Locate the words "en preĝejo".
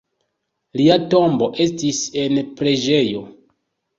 2.23-3.21